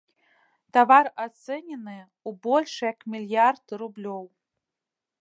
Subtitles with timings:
[0.77, 4.23] Тавар ацэнены ў больш як мільярд рублёў.